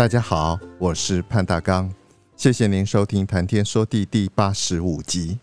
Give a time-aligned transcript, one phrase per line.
[0.00, 1.92] 大家好，我是潘大刚，
[2.34, 5.40] 谢谢您收听《谈天说地》第八十五集。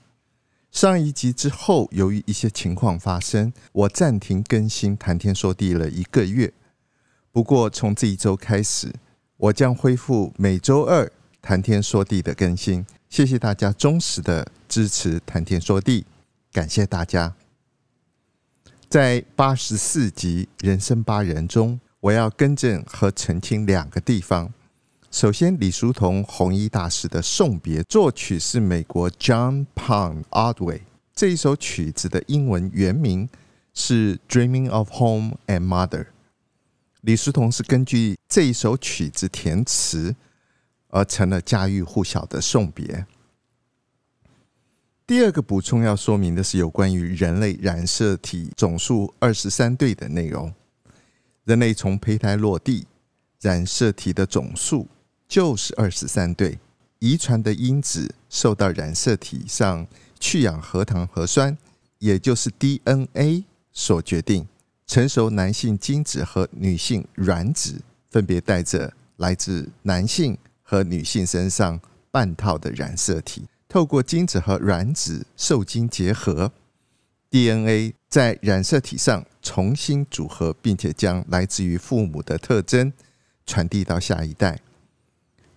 [0.71, 6.51] 上一集之后，由于一些情况发生，我暂停更新《谈天说地》了一个月。
[7.31, 8.91] 不过从这一周开始，
[9.37, 11.05] 我将恢复每周二
[11.39, 12.83] 《谈天说地》的更新。
[13.09, 16.01] 谢谢大家忠实的支持《谈天说地》，
[16.51, 17.35] 感谢大家。
[18.89, 21.79] 在八十四集《人生八人》中。
[21.99, 24.53] 我要更正和澄清两个地方。
[25.17, 30.81] 首先，李叔同红衣大师的送别作曲是美国 John Pond Otway，
[31.15, 33.27] 这一首曲子的英文原名
[33.73, 36.05] 是 Dreaming of Home and Mother。
[37.01, 40.15] 李叔同是根据这一首曲子填词
[40.89, 43.07] 而成了家喻户晓的送别。
[45.07, 50.53] 第二个补充要说明的是有关于人类染色体总数二十三对的内容。
[51.45, 52.85] 人类从胚胎落地，
[53.41, 54.87] 染色体的总数
[55.27, 56.57] 就是二十三对。
[56.99, 59.85] 遗传的因子受到染色体上
[60.19, 61.55] 去氧核糖核酸，
[61.99, 64.47] 也就是 DNA 所决定。
[64.87, 76.51] 成熟男性精子和女性卵子分别带着来自男性和女性身上半套的染色体，透过精子和卵子受精结合。
[77.29, 82.91] DNA 在染色体上重新组合，并且将来自于父母的特征
[83.45, 84.59] 传递到下一代。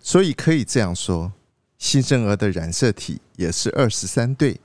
[0.01, 1.31] 所以可以这样说，
[1.77, 4.59] 新生儿的染色体也是二十三对，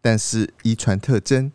[0.00, 1.50] 但是遗传特征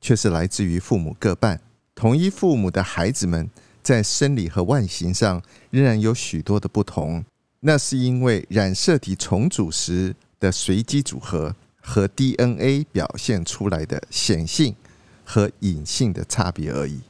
[0.00, 1.60] 却是来自于父母各半。
[1.94, 3.48] 同一父母的孩子们
[3.82, 7.24] 在生理和外形上仍然有许多的不同，
[7.60, 11.54] 那是因为染色体重组时的随机组合。
[11.80, 14.76] 和 DNA 表现出来的显性
[15.24, 17.00] 和隐性的差别而已。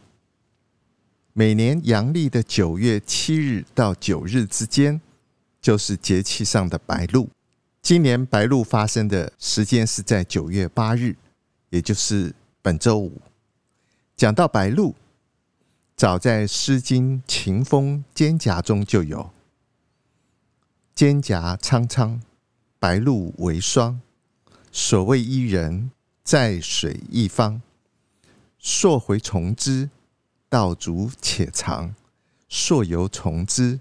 [1.33, 5.01] 每年阳历的九月七日到九日之间，
[5.69, 7.29] 就是节气上的白露。
[7.83, 11.15] 今年白露发生的时间是在九月八日，
[11.69, 13.21] 也就是本周五。
[14.17, 14.95] 讲到白露，
[15.95, 19.31] 早在《诗经·秦风·蒹葭》中就有
[20.97, 22.19] “蒹葭苍苍，
[22.79, 24.01] 白露为霜。”
[24.73, 25.91] 所谓伊人，
[26.25, 27.61] 在水一方。
[28.59, 29.91] 溯洄从之，
[30.49, 31.95] 道阻且长；
[32.49, 33.81] 溯游从之，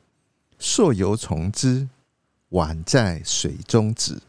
[0.63, 1.89] 溯游从之，
[2.51, 4.21] 宛在水中止。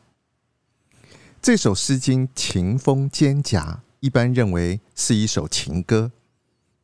[1.42, 3.60] 这首《诗经·秦风·蒹葭》
[4.00, 6.10] 一般认为是一首情歌，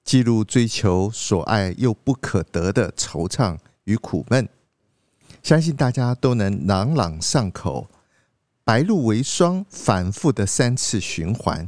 [0.05, 4.47] 记录追求所爱又不可得的惆怅与苦闷。
[5.43, 7.89] 相信大家都能朗朗上口。
[8.65, 11.67] 白露为霜，反复的三次循环，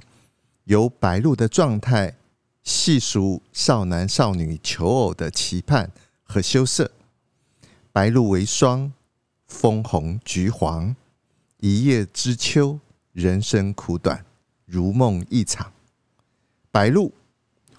[0.64, 2.18] 由白露的状态
[2.62, 5.90] 细数少男少女求偶的期盼
[6.22, 6.90] 和羞涩。
[7.92, 8.92] 白露为霜，
[9.48, 10.94] 枫红橘黄，
[11.58, 12.78] 一叶知秋，
[13.12, 14.24] 人生苦短，
[14.64, 15.72] 如梦一场。
[16.70, 17.12] 白露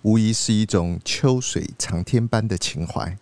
[0.01, 3.17] 无疑是一种秋水长天般的情怀。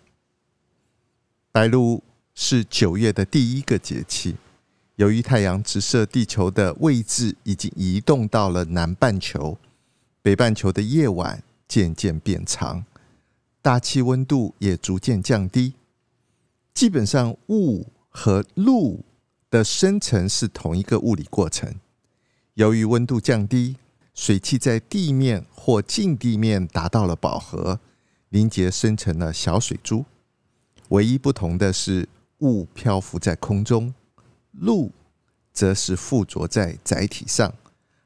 [1.52, 2.02] 白露
[2.34, 4.36] 是九月的第一个节气。
[4.96, 9.56] 由于太阳直射地球的位置已经移动到了南半球，
[10.20, 12.84] 北半球的夜晚渐渐变长，
[13.62, 15.74] 大气温度也逐渐降低。
[16.72, 19.04] 基本上，雾和露
[19.50, 21.74] 的生成是同一个物理过程。
[22.54, 23.76] 由于温度降低，
[24.14, 27.80] 水汽在地面或近地面达到了饱和，
[28.30, 30.04] 凝结生成了小水珠。
[30.88, 32.08] 唯一不同的是，
[32.38, 33.92] 雾漂浮在空中。
[34.52, 34.90] 露
[35.52, 37.54] 则是附着在载体上，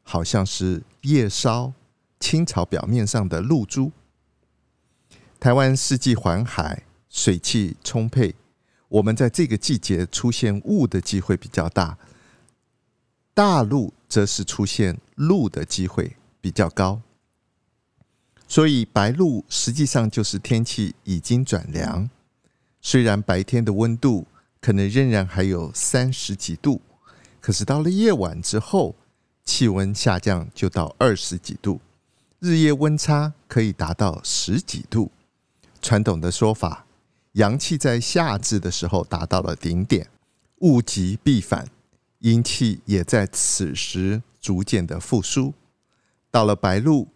[0.03, 1.73] 好像是叶梢
[2.21, 3.91] 青草表面上的露珠。
[5.41, 8.35] 台湾四季环海，水气充沛，
[8.95, 11.99] 我们在这个季节出现雾的机会比较大。
[13.35, 17.01] 大陆则是出现露的机会比较高。
[18.47, 22.09] 所以白露实际上就是天气已经转凉，
[22.81, 24.29] 虽然白天的温度
[24.61, 26.81] 可能仍然还有三十几度，
[27.41, 28.95] 可是到了夜晚之后，
[29.45, 31.81] 气温下降就到二十几度，
[32.39, 35.11] 日夜温差可以达到十几度。
[35.83, 36.84] 传统的说法，
[37.35, 40.09] 阳气在夏至的时候达到了顶点，
[40.59, 41.69] 物极必反，
[42.21, 45.53] 阴气也在此时逐渐的复苏。
[46.31, 47.09] 到了白露，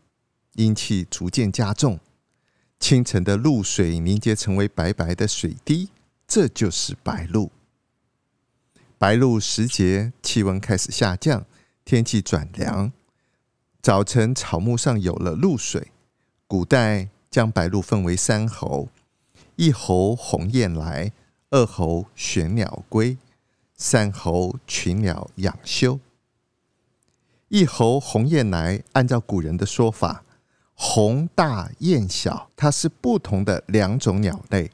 [0.55, 2.01] 阴气逐渐加重，
[2.81, 5.91] 清晨的露水凝结成为白白的水滴，
[6.27, 7.53] 这就是白露。
[8.99, 11.47] 白露时节，气温开始下降。
[11.85, 12.93] 天气转凉，
[13.81, 15.93] 早晨草木上有了露水。
[16.49, 18.89] 古代将白露分为三候：
[19.59, 21.11] 一候鸿雁来，
[21.51, 23.19] 二候玄鸟归，
[23.75, 25.99] 三候群鸟养休。
[27.49, 30.23] 一候鸿雁来，按照古人的说法，
[30.75, 34.71] 鸿大雁小，它是不同的两种鸟类。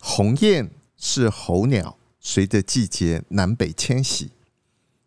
[0.00, 4.30] 鸿雁是候鸟，随着季节南北迁徙。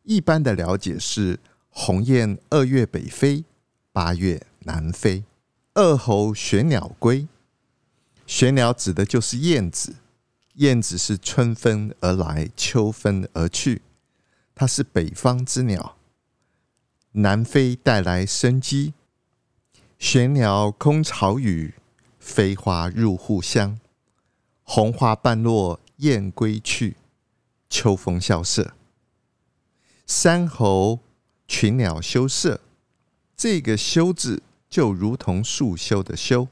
[0.04, 1.40] 一般的了解是，
[1.72, 3.46] 鸿雁二月北飞，
[3.92, 5.24] 八月南飞。
[5.74, 7.28] 二候玄鸟归，
[8.25, 9.95] 玄鸟指的就是燕子。
[10.56, 13.81] 燕子是春分而来，秋分而去，
[14.56, 15.98] 它是北方之鸟，
[17.12, 18.94] 南飞带来生机。
[20.00, 21.74] 玄鸟空巢羽，
[22.19, 23.77] 飞花入户香。
[24.63, 26.95] 红花半落雁归去，
[27.69, 28.74] 秋风萧瑟。
[30.07, 31.00] 山猴
[31.50, 32.62] 群鸟休舍，
[33.36, 36.48] 这个“休”字就如同树修的“修”，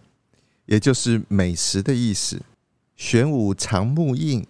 [0.65, 2.41] 也就是美食的意思。
[2.95, 4.45] 玄武长木印，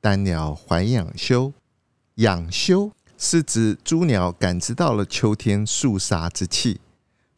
[0.00, 1.52] 丹鸟还养休。
[2.16, 6.80] 养休是指诸鸟感知到了秋天肃杀之气，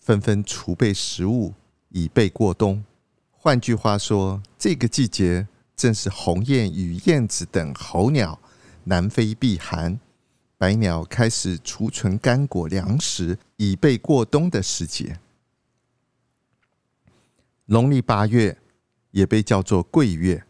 [0.00, 1.54] 纷纷储备食物，
[1.90, 2.84] 以备过冬。
[3.30, 5.46] 换句话说，这个季节
[5.76, 8.38] 正是鸿雁与燕子等候鸟
[8.84, 9.98] 南飞避寒。
[10.58, 15.18] 百鸟开始储存干果粮食，以备过冬的时节。
[17.66, 18.58] 农历八月
[19.10, 20.44] 也被叫做桂月，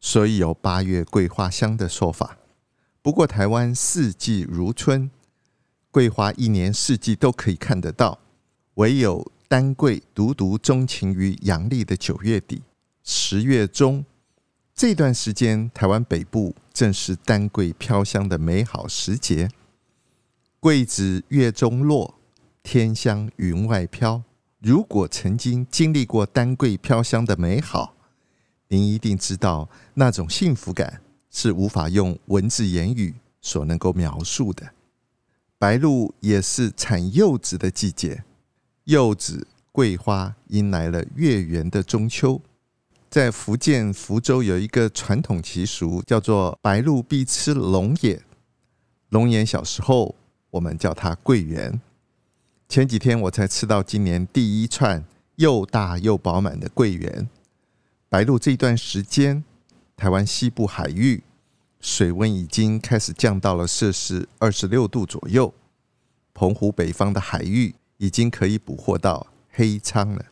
[0.00, 2.38] 所以有“八月桂花香”的说法。
[3.02, 5.10] 不过，台湾四季如春，
[5.90, 8.20] 桂花一年四季都可以看得到，
[8.74, 12.62] 唯有丹桂独独钟情于阳历的九月底、
[13.02, 14.04] 十月中。
[14.74, 19.48] 这段时间，台湾北部正是丹桂飘香的美好时节。
[20.60, 22.18] 桂子月中落，
[22.62, 24.22] 天香云外飘。
[24.64, 27.94] 如果曾经经历过丹桂飘香的美好，
[28.68, 34.66] 您一定知道那种幸福感是无法用文字言语所能够描述的。
[35.58, 38.24] 白露也是产柚子的季节，
[38.84, 42.40] 柚子、桂花迎来了月圆的中秋。
[43.10, 48.22] 在福建福州有一个传统习俗，叫做“白露必吃龙眼”。
[49.10, 50.14] 龙眼小时候
[50.48, 51.78] 我们叫它桂圆。
[52.68, 55.04] 前几天我才吃到今年第一串
[55.36, 57.28] 又大又饱满的桂圆。
[58.08, 59.44] 白露这段时间，
[59.96, 61.22] 台湾西部海域
[61.80, 65.52] 水温已经开始降到了摄氏二十六度左右，
[66.32, 70.24] 澎湖北方的海域已经可以捕获到黑鯧了。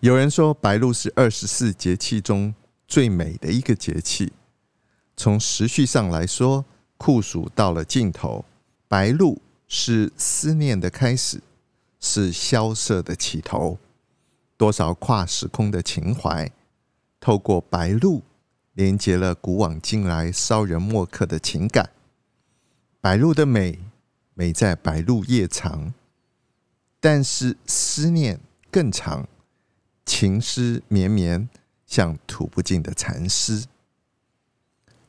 [0.00, 2.54] 有人说，白露是二十四节气中
[2.86, 4.32] 最美的一个节气。
[5.16, 6.64] 从时序上来说，
[6.96, 8.44] 酷暑到了尽头，
[8.88, 9.40] 白露
[9.72, 11.40] 是思念的开始，
[12.00, 13.78] 是萧瑟的起头。
[14.56, 16.50] 多少跨时空的情怀，
[17.20, 18.22] 透过白露
[18.72, 21.90] 连接了古往今来骚人墨客的情感。
[23.00, 23.78] 白露的美，
[24.34, 25.94] 美在白露夜长，
[26.98, 28.40] 但是思念
[28.72, 29.28] 更长。
[30.04, 31.48] 情思绵绵，
[31.86, 33.66] 像吐不尽的蚕丝。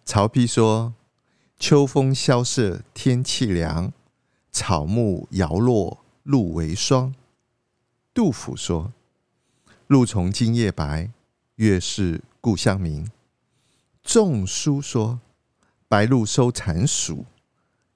[0.06, 0.94] 曹丕说
[1.58, 3.92] ：“秋风萧瑟，天气凉，
[4.52, 7.16] 草木摇落，露为霜。”
[8.14, 8.94] 杜甫说
[9.88, 11.10] ：“露从今夜白，
[11.56, 13.10] 月是故乡明。”
[14.04, 15.20] 仲舒说
[15.88, 17.26] ：“白露收残暑，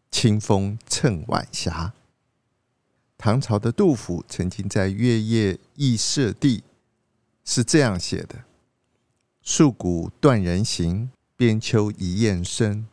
[0.09, 1.93] 清风衬晚霞。”
[3.17, 6.59] 唐朝的杜甫曾经在《月夜忆舍弟》
[7.43, 8.43] 是这样写的
[9.43, 12.85] ：“戍鼓断人行，边秋一雁声。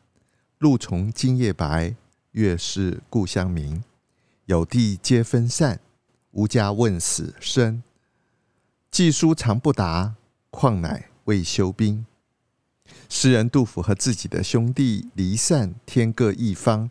[0.59, 1.97] 露从今夜白，
[2.33, 3.83] 月是故乡明。
[4.47, 5.81] 有弟皆分散，
[6.33, 7.83] 无家问死生。
[8.91, 10.15] 寄书长不达，
[10.51, 12.05] 况乃未休兵。
[13.09, 16.91] 诗人杜甫和自己的兄弟离散，天各一方，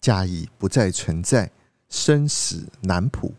[0.00, 1.50] 家已不再存在，
[1.88, 3.34] 生死难卜。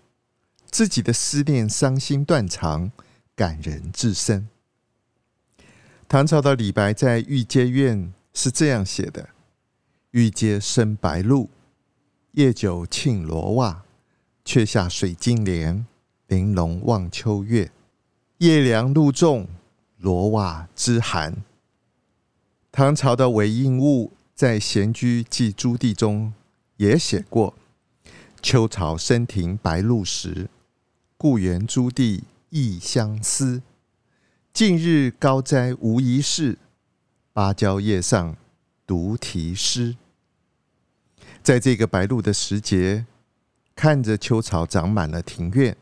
[0.70, 2.92] 自己的思念伤心断肠，
[3.36, 4.48] 感人至深。
[6.08, 7.98] 唐朝的李白在《玉阶怨》
[8.34, 9.30] 是这样写的
[10.12, 11.50] ：“玉阶生白露，
[12.32, 13.84] 夜久沁罗袜。
[14.44, 15.86] 却下水晶帘，
[16.28, 17.72] 玲珑望秋月。
[18.40, 19.48] 夜凉露重，
[19.98, 21.44] 罗袜之寒。”
[22.72, 26.34] 唐朝的韦应物在《闲居寄诸弟》中
[26.78, 27.54] 也写过
[28.42, 30.50] ：“秋草深庭白露时。”
[31.16, 33.62] 故园诸弟亦相思，
[34.52, 36.58] 近日高斋无一事，
[37.32, 38.36] 芭蕉叶上
[38.92, 39.96] 读题诗。
[41.42, 43.06] 在这个白露的时节，
[43.74, 45.78] 看着秋草长满了庭院，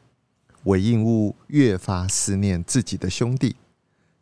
[0.66, 3.56] 韦应物越发思念自己的兄弟，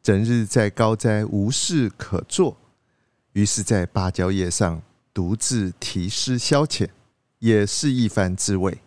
[0.01, 2.55] 整日在高斋无事可做，
[3.33, 4.81] 于是，在芭蕉叶上
[5.13, 6.87] 独自题诗消遣，
[7.39, 8.79] 也是一番滋味。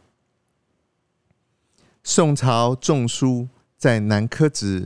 [2.03, 4.81] 宋朝仲舒在《南柯子》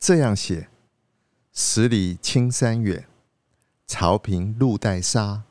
[0.00, 0.68] 这样写
[1.54, 3.06] ：“十里青山远，
[3.86, 5.44] 潮平露带沙。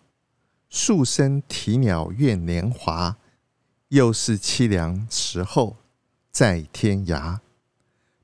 [0.70, 3.18] 树声啼鸟怨年华，
[3.90, 5.78] 又是凄凉时候
[6.32, 7.40] 在天涯。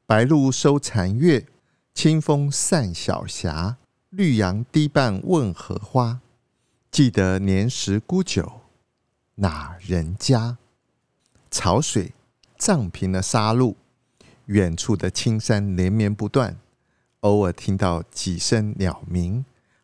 [0.06, 1.48] 白露收残月，
[1.94, 3.78] 清风散晓霞。
[4.10, 6.20] 绿杨堤畔问荷花，
[6.92, 8.62] 记得年时沽酒
[9.36, 10.58] 哪人家？
[11.50, 12.14] 潮水。”
[12.62, 13.76] 涨平了沙路，
[14.46, 16.60] 远处的青山连绵不断，
[17.22, 19.44] 偶尔听到几声鸟鸣，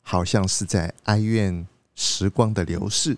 [0.09, 3.17] 好像是在哀怨时光的流逝。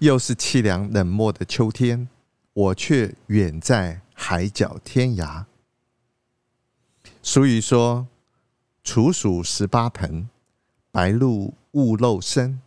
[0.00, 2.06] 又是凄凉冷漠的秋天，
[2.52, 5.46] 我却远在海角天涯。
[7.22, 8.06] 俗语说
[8.84, 10.28] ：“处暑十八盆，
[10.92, 12.60] 白露勿漏身。”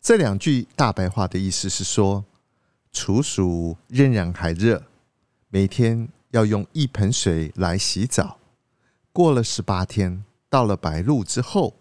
[0.00, 2.24] 这两句大白话的意思是说，
[2.92, 4.84] 处暑仍然还热。
[5.48, 8.38] 每天要用一盆水来洗澡，
[9.12, 11.74] 过了十八天，到了白露之后，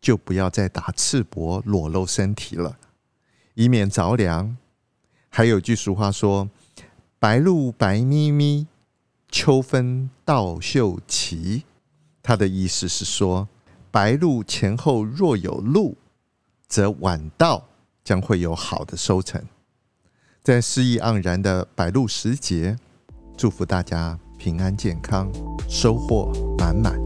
[0.00, 2.78] 就不要再打赤膊裸露身体了，
[3.54, 4.56] 以免着凉。
[5.28, 6.48] 还有句俗话说
[7.18, 8.66] ：“白露白咪咪，
[9.30, 11.64] 秋分稻秀齐。”
[12.22, 13.48] 它的意思是说，
[13.90, 15.96] 白露前后若有露，
[16.66, 17.68] 则晚稻
[18.02, 19.42] 将会有好的收成。
[20.42, 22.76] 在诗意盎然的白露时节。
[23.36, 25.30] 祝福大家平安健康，
[25.68, 27.05] 收获满满。